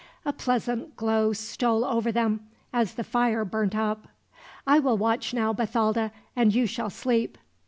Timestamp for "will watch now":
4.79-5.53